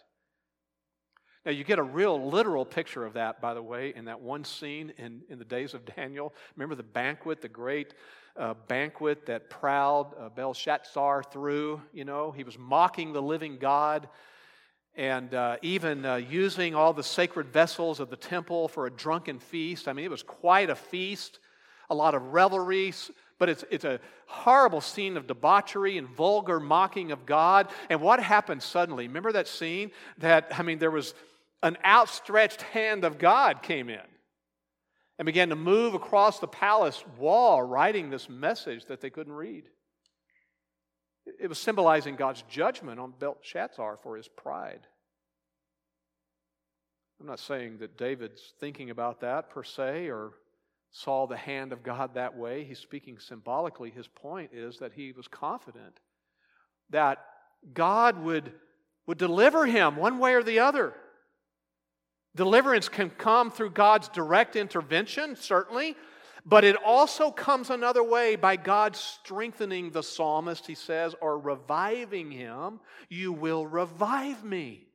[1.44, 4.44] Now, you get a real literal picture of that, by the way, in that one
[4.44, 6.36] scene in, in the days of Daniel.
[6.56, 7.96] Remember the banquet, the great
[8.38, 11.82] uh, banquet that proud uh, Belshazzar threw?
[11.94, 14.08] You know, he was mocking the living God
[14.96, 19.39] and uh, even uh, using all the sacred vessels of the temple for a drunken
[19.39, 19.88] feast.
[19.88, 21.39] I mean, it was quite a feast,
[21.89, 22.94] a lot of revelry,
[23.42, 27.70] but it's, it's a horrible scene of debauchery and vulgar mocking of God.
[27.89, 29.08] And what happened suddenly?
[29.08, 29.89] Remember that scene?
[30.20, 31.16] That, I mean, there was
[31.64, 34.06] an outstretched hand of God came in
[35.18, 39.64] and began to move across the palace wall, writing this message that they couldn't read.
[41.26, 44.86] It was symbolizing God's judgment on Belshazzar for his pride.
[47.20, 50.34] I'm not saying that David's thinking about that per se or
[50.92, 52.64] saw the hand of God that way.
[52.64, 53.89] He's speaking symbolically.
[53.89, 56.00] His point is that he was confident
[56.89, 57.24] that
[57.74, 58.52] God would,
[59.08, 60.94] would deliver him one way or the other.
[62.36, 65.96] Deliverance can come through God's direct intervention, certainly,
[66.46, 72.32] but it also comes another way by God strengthening the psalmist, he says, or reviving
[72.32, 72.80] him.
[73.10, 74.88] You will revive me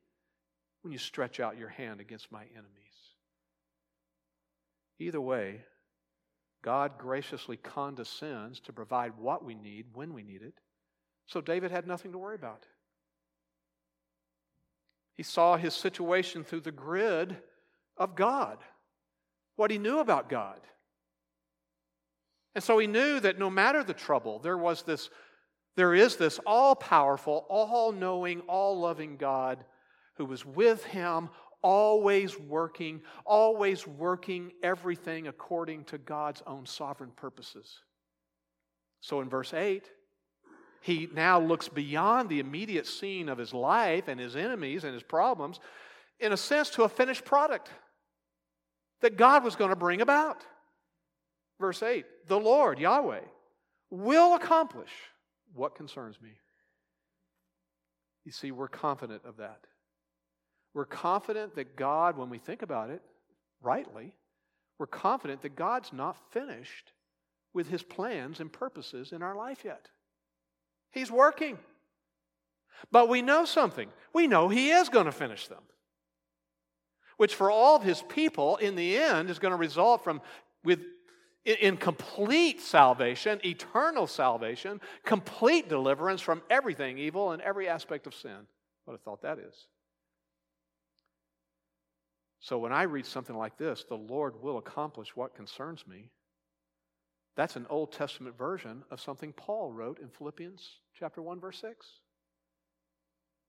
[0.83, 2.73] when you stretch out your hand against my enemies.
[4.99, 5.61] Either way,
[6.67, 10.55] God graciously condescends to provide what we need when we need it.
[11.27, 12.67] So David had nothing to worry about.
[15.15, 17.37] He saw his situation through the grid
[17.97, 18.59] of God,
[19.55, 20.59] what he knew about God.
[22.57, 25.09] And so he knew that no matter the trouble, there was this
[25.77, 29.65] there is this all-powerful, all-knowing, all-loving God
[30.17, 31.29] who was with him
[31.67, 37.81] always working, always working everything according to God's own sovereign purposes.
[39.01, 39.91] So in verse 8,
[40.81, 45.03] he now looks beyond the immediate scene of his life and his enemies and his
[45.03, 45.59] problems,
[46.21, 47.69] in a sense, to a finished product
[49.01, 50.47] that God was going to bring about.
[51.59, 53.25] Verse 8 The Lord, Yahweh,
[53.91, 54.93] will accomplish
[55.53, 56.31] what concerns me.
[58.25, 59.67] You see, we're confident of that.
[60.77, 63.01] We're confident that God, when we think about it
[63.63, 64.13] rightly,
[64.79, 66.93] we're confident that God's not finished
[67.55, 69.89] with his plans and purposes in our life yet.
[70.91, 71.57] He's working.
[72.93, 73.89] But we know something.
[74.13, 75.63] We know he is going to finish them.
[77.17, 80.21] Which for all of his people in the end is going to result from
[80.63, 80.81] with
[81.47, 88.47] in complete salvation, eternal salvation, complete deliverance from everything evil and every aspect of sin.
[88.85, 89.69] What a thought that is.
[92.47, 96.11] So when I read something like this, the Lord will accomplish what concerns me.
[97.35, 100.65] That's an Old Testament version of something Paul wrote in Philippians
[100.97, 101.85] chapter 1 verse 6.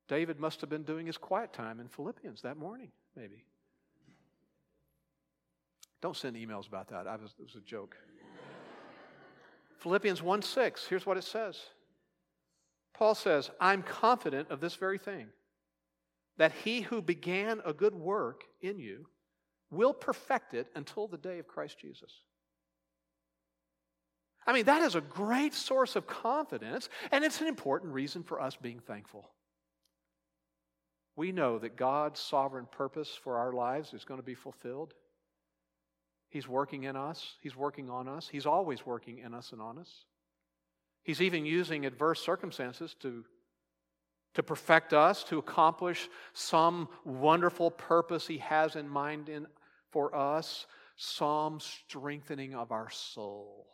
[0.08, 3.46] David must have been doing his quiet time in Philippians that morning, maybe.
[6.02, 7.06] Don't send emails about that.
[7.22, 7.96] Was, it was a joke.
[9.78, 11.60] Philippians 1 6, here's what it says.
[12.96, 15.28] Paul says, I'm confident of this very thing
[16.38, 19.08] that he who began a good work in you
[19.72, 22.12] will perfect it until the day of Christ Jesus.
[24.46, 28.42] I mean, that is a great source of confidence, and it's an important reason for
[28.42, 29.30] us being thankful.
[31.18, 34.94] We know that God's sovereign purpose for our lives is going to be fulfilled.
[36.30, 39.80] He's working in us, He's working on us, He's always working in us and on
[39.80, 40.06] us.
[41.04, 43.26] He's even using adverse circumstances to
[44.34, 49.48] to perfect us, to accomplish some wonderful purpose He has in mind in,
[49.92, 53.68] for us, some strengthening of our soul.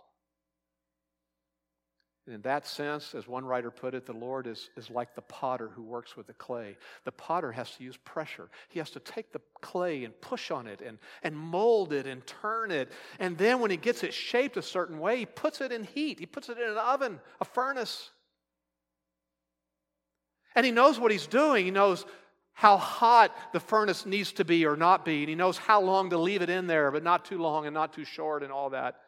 [2.26, 5.68] In that sense, as one writer put it, the Lord is, is like the potter
[5.68, 6.78] who works with the clay.
[7.04, 8.50] The potter has to use pressure.
[8.70, 12.26] He has to take the clay and push on it and, and mold it and
[12.26, 12.94] turn it.
[13.20, 16.18] And then when he gets it shaped a certain way, he puts it in heat.
[16.18, 18.12] He puts it in an oven, a furnace.
[20.56, 21.66] And he knows what he's doing.
[21.66, 22.06] He knows
[22.54, 25.22] how hot the furnace needs to be or not be.
[25.22, 27.74] And he knows how long to leave it in there, but not too long and
[27.74, 29.00] not too short and all that.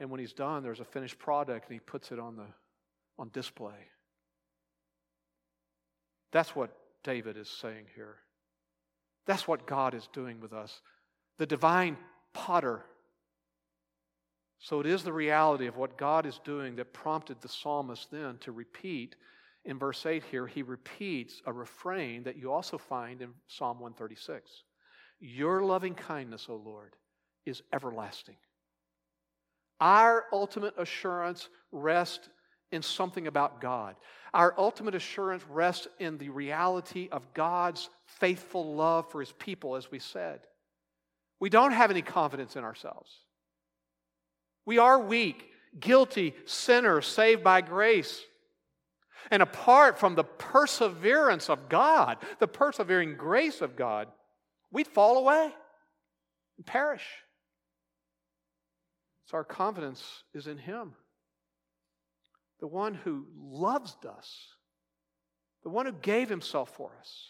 [0.00, 2.46] And when he's done, there's a finished product and he puts it on, the,
[3.18, 3.88] on display.
[6.32, 6.70] That's what
[7.04, 8.16] David is saying here.
[9.26, 10.80] That's what God is doing with us.
[11.38, 11.96] The divine
[12.32, 12.84] potter.
[14.58, 18.38] So it is the reality of what God is doing that prompted the psalmist then
[18.38, 19.16] to repeat
[19.66, 24.62] in verse 8 here, he repeats a refrain that you also find in Psalm 136
[25.20, 26.94] Your loving kindness, O Lord,
[27.44, 28.36] is everlasting.
[29.80, 32.28] Our ultimate assurance rests
[32.72, 33.96] in something about God.
[34.32, 39.90] Our ultimate assurance rests in the reality of God's faithful love for his people, as
[39.90, 40.40] we said.
[41.40, 43.10] We don't have any confidence in ourselves.
[44.64, 45.48] We are weak,
[45.78, 48.22] guilty sinners saved by grace.
[49.30, 54.08] And apart from the perseverance of God, the persevering grace of God,
[54.70, 55.52] we'd fall away
[56.56, 57.04] and perish.
[59.26, 60.92] So our confidence is in Him,
[62.60, 64.48] the one who loves us,
[65.64, 67.28] the one who gave Himself for us.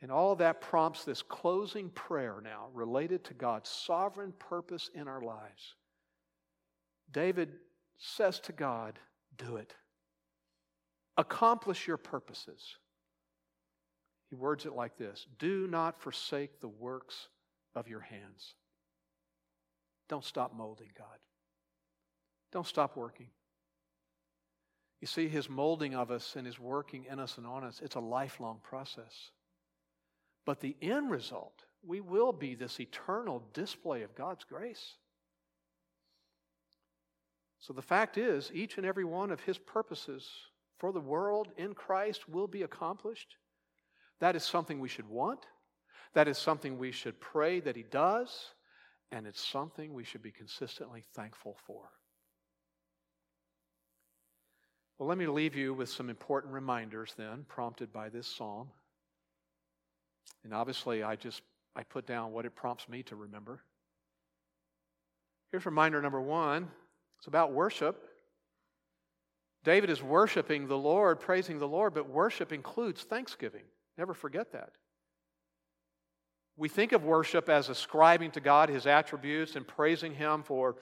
[0.00, 5.20] And all that prompts this closing prayer now related to God's sovereign purpose in our
[5.20, 5.74] lives.
[7.10, 7.50] David
[7.98, 8.98] says to God,
[9.36, 9.74] Do it.
[11.18, 12.76] Accomplish your purposes.
[14.30, 17.28] He words it like this Do not forsake the works
[17.74, 18.54] of your hands.
[20.08, 21.18] Don't stop molding, God.
[22.52, 23.26] Don't stop working.
[25.00, 27.96] You see, His molding of us and His working in us and on us, it's
[27.96, 29.30] a lifelong process.
[30.46, 34.94] But the end result, we will be this eternal display of God's grace.
[37.58, 40.28] So the fact is, each and every one of His purposes
[40.78, 43.36] for the world in Christ will be accomplished.
[44.20, 45.40] That is something we should want.
[46.14, 48.52] That is something we should pray that He does.
[49.10, 51.90] And it's something we should be consistently thankful for.
[54.98, 58.68] Well, let me leave you with some important reminders then, prompted by this psalm.
[60.44, 61.42] And obviously, I just
[61.76, 63.62] I put down what it prompts me to remember.
[65.50, 66.68] Here's reminder number one
[67.18, 68.02] it's about worship.
[69.68, 73.64] David is worshiping the Lord, praising the Lord, but worship includes thanksgiving.
[73.98, 74.70] Never forget that.
[76.56, 80.76] We think of worship as ascribing to God his attributes and praising him for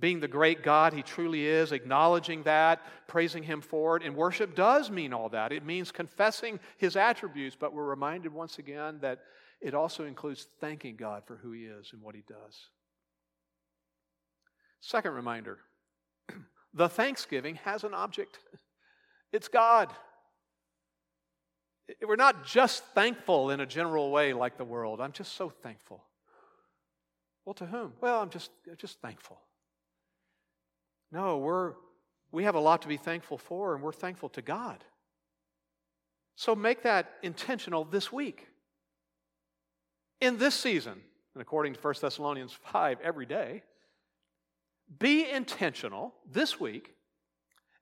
[0.00, 4.02] being the great God he truly is, acknowledging that, praising him for it.
[4.02, 5.52] And worship does mean all that.
[5.52, 9.18] It means confessing his attributes, but we're reminded once again that
[9.60, 12.70] it also includes thanking God for who he is and what he does.
[14.80, 15.58] Second reminder
[16.74, 18.38] the thanksgiving has an object
[19.32, 19.92] it's God.
[22.06, 25.00] We're not just thankful in a general way like the world.
[25.00, 26.02] I'm just so thankful.
[27.44, 27.92] Well, to whom?
[28.00, 29.38] Well, I'm just, just thankful.
[31.12, 31.74] No, we're,
[32.32, 34.82] we have a lot to be thankful for, and we're thankful to God.
[36.34, 38.48] So make that intentional this week.
[40.20, 41.00] In this season,
[41.34, 43.62] and according to 1 Thessalonians 5, every day,
[44.98, 46.94] be intentional this week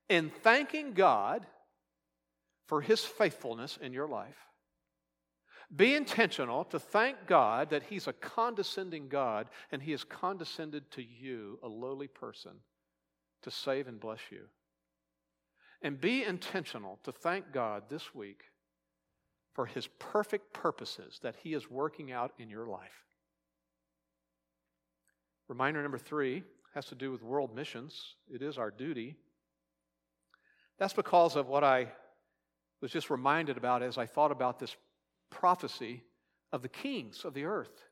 [0.08, 1.46] in thanking God
[2.66, 4.36] for his faithfulness in your life.
[5.74, 11.02] Be intentional to thank God that he's a condescending God and he has condescended to
[11.02, 12.52] you, a lowly person
[13.42, 14.42] to save and bless you.
[15.82, 18.44] And be intentional to thank God this week
[19.52, 23.04] for his perfect purposes that he is working out in your life.
[25.48, 26.42] Reminder number three
[26.74, 28.16] has to do with world missions.
[28.28, 29.16] It is our duty.
[30.78, 31.92] That's because of what I
[32.80, 34.74] was just reminded about as I thought about this
[35.30, 36.02] prophecy
[36.52, 37.82] of the kings of the earth.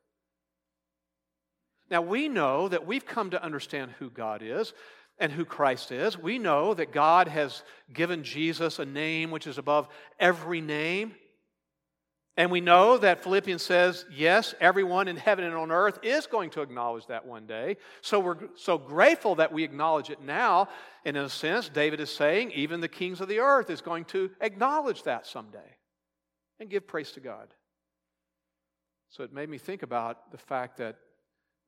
[1.91, 4.73] Now, we know that we've come to understand who God is
[5.19, 6.19] and who Christ is.
[6.19, 7.63] We know that God has
[7.93, 11.15] given Jesus a name which is above every name.
[12.37, 16.51] And we know that Philippians says, yes, everyone in heaven and on earth is going
[16.51, 17.77] to acknowledge that one day.
[18.01, 20.69] So we're so grateful that we acknowledge it now.
[21.05, 24.07] And in a sense, David is saying, even the kings of the earth is going
[24.07, 25.77] to acknowledge that someday
[26.59, 27.49] and give praise to God.
[29.11, 30.97] So it made me think about the fact that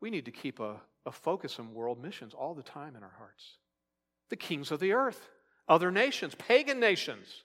[0.00, 3.14] we need to keep a a focus on world missions all the time in our
[3.18, 3.58] hearts.
[4.30, 5.28] The kings of the earth,
[5.68, 7.44] other nations, pagan nations.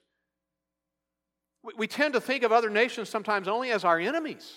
[1.62, 4.52] We, we tend to think of other nations sometimes only as our enemies.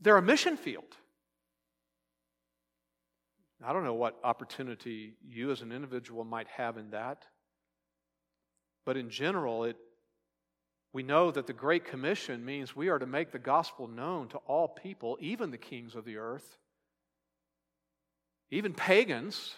[0.00, 0.96] They're a mission field.
[3.64, 7.24] I don't know what opportunity you as an individual might have in that,
[8.84, 9.76] but in general, it,
[10.92, 14.38] we know that the Great Commission means we are to make the gospel known to
[14.38, 16.58] all people, even the kings of the earth,
[18.50, 19.54] even pagans.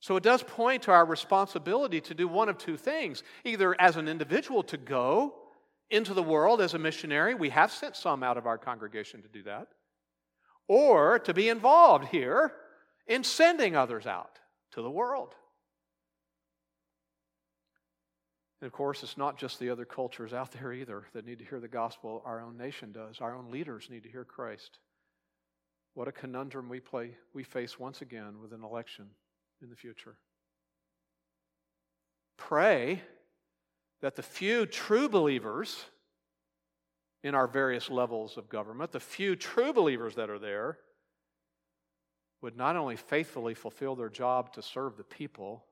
[0.00, 3.96] So it does point to our responsibility to do one of two things either as
[3.96, 5.34] an individual to go
[5.90, 9.28] into the world as a missionary, we have sent some out of our congregation to
[9.28, 9.68] do that,
[10.68, 12.52] or to be involved here
[13.06, 14.38] in sending others out
[14.72, 15.34] to the world.
[18.60, 21.44] And of course, it's not just the other cultures out there either that need to
[21.44, 22.22] hear the gospel.
[22.24, 23.20] Our own nation does.
[23.20, 24.78] Our own leaders need to hear Christ.
[25.94, 29.06] What a conundrum we play we face once again with an election
[29.62, 30.16] in the future.
[32.36, 33.02] Pray
[34.00, 35.84] that the few true believers
[37.22, 40.78] in our various levels of government, the few true believers that are there,
[42.40, 45.64] would not only faithfully fulfill their job to serve the people,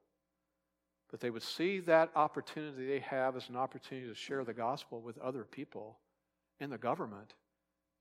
[1.10, 5.00] but they would see that opportunity they have as an opportunity to share the gospel
[5.00, 5.98] with other people
[6.60, 7.32] in the government,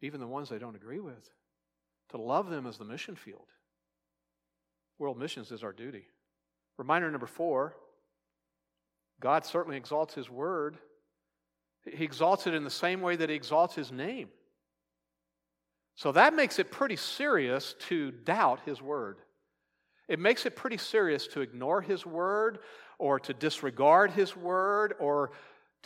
[0.01, 1.31] even the ones they don't agree with,
[2.09, 3.47] to love them as the mission field.
[4.99, 6.05] World missions is our duty.
[6.77, 7.75] Reminder number four
[9.19, 10.77] God certainly exalts His word.
[11.85, 14.29] He exalts it in the same way that He exalts His name.
[15.95, 19.17] So that makes it pretty serious to doubt His word.
[20.07, 22.59] It makes it pretty serious to ignore His word
[22.99, 25.31] or to disregard His word or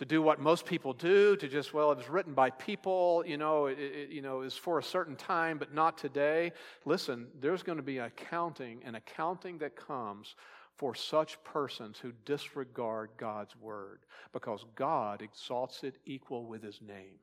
[0.01, 3.37] to do what most people do to just well it was written by people you
[3.37, 6.51] know it, it you know is for a certain time but not today
[6.85, 10.35] listen there's going to be accounting an accounting that comes
[10.81, 13.99] for such persons who disregard God's word
[14.33, 17.19] because God exalts it equal with his name.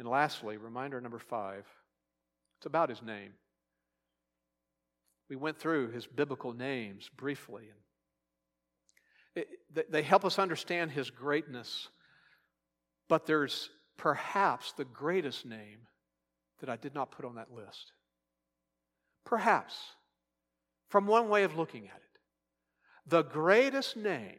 [0.00, 1.64] And lastly, reminder number five
[2.58, 3.30] it's about his name.
[5.30, 7.80] We went through his biblical names briefly, and
[9.90, 11.88] they help us understand his greatness.
[13.08, 15.80] But there's perhaps the greatest name
[16.60, 17.92] that I did not put on that list.
[19.24, 19.74] Perhaps
[20.88, 22.02] from one way of looking at it.
[23.06, 24.38] The greatest name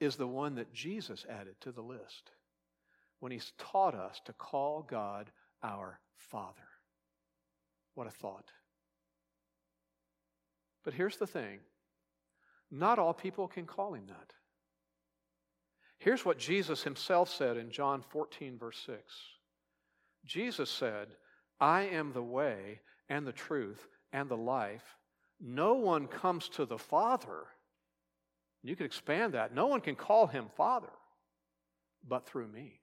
[0.00, 2.30] is the one that Jesus added to the list
[3.20, 5.30] when he's taught us to call God
[5.62, 6.68] our Father.
[7.94, 8.50] What a thought.
[10.84, 11.60] But here's the thing
[12.72, 14.32] not all people can call him that.
[15.98, 18.98] Here's what Jesus himself said in John 14, verse 6.
[20.24, 21.08] Jesus said,
[21.60, 24.96] I am the way and the truth and the life.
[25.38, 27.44] No one comes to the Father.
[28.62, 29.54] You could expand that.
[29.54, 30.90] No one can call him Father
[32.08, 32.80] but through me.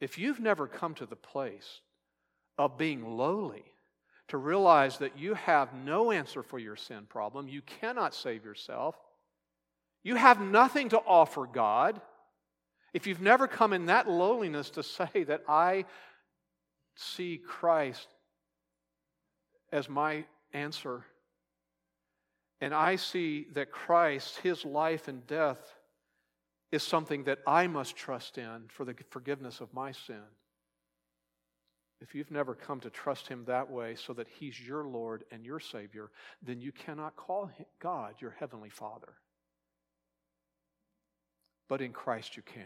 [0.00, 1.80] If you've never come to the place
[2.58, 3.64] of being lowly,
[4.32, 8.96] to realize that you have no answer for your sin problem, you cannot save yourself,
[10.02, 12.00] you have nothing to offer God.
[12.94, 15.84] If you've never come in that lowliness to say that I
[16.96, 18.08] see Christ
[19.70, 20.24] as my
[20.54, 21.04] answer.
[22.62, 25.60] And I see that Christ, his life and death,
[26.70, 30.24] is something that I must trust in for the forgiveness of my sin.
[32.02, 35.44] If you've never come to trust him that way so that he's your Lord and
[35.44, 36.10] your Savior,
[36.42, 37.48] then you cannot call
[37.80, 39.14] God your Heavenly Father.
[41.68, 42.64] But in Christ you can.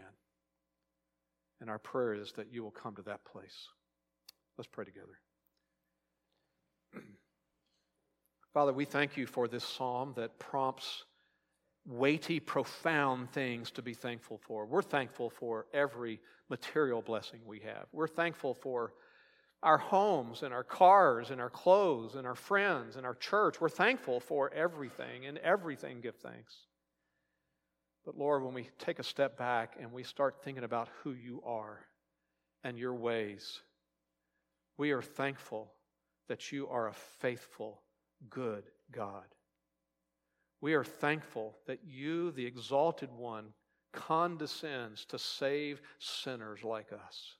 [1.61, 3.67] And our prayer is that you will come to that place.
[4.57, 5.19] Let's pray together.
[8.55, 11.03] Father, we thank you for this psalm that prompts
[11.85, 14.65] weighty, profound things to be thankful for.
[14.65, 16.19] We're thankful for every
[16.49, 17.85] material blessing we have.
[17.91, 18.93] We're thankful for
[19.63, 23.59] our homes and our cars and our clothes and our friends and our church.
[23.59, 26.55] We're thankful for everything, and everything give thanks.
[28.05, 31.41] But Lord, when we take a step back and we start thinking about who you
[31.45, 31.79] are
[32.63, 33.61] and your ways,
[34.77, 35.73] we are thankful
[36.27, 37.81] that you are a faithful,
[38.29, 39.25] good God.
[40.61, 43.47] We are thankful that you, the exalted one,
[43.91, 47.36] condescends to save sinners like us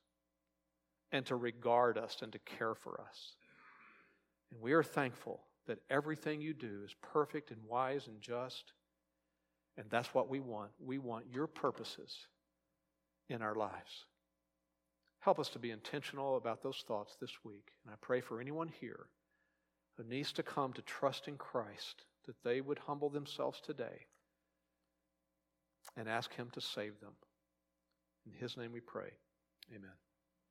[1.11, 3.33] and to regard us and to care for us.
[4.51, 8.73] And we are thankful that everything you do is perfect and wise and just.
[9.77, 10.71] And that's what we want.
[10.79, 12.15] We want your purposes
[13.29, 14.05] in our lives.
[15.19, 17.71] Help us to be intentional about those thoughts this week.
[17.83, 19.07] And I pray for anyone here
[19.97, 24.05] who needs to come to trust in Christ that they would humble themselves today
[25.95, 27.13] and ask Him to save them.
[28.25, 29.11] In His name we pray.
[29.73, 29.91] Amen.